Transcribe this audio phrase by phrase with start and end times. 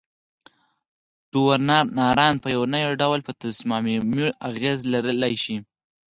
[1.31, 5.57] ډونران په یو نه یو ډول په تصامیمو اغیز لرلای شي.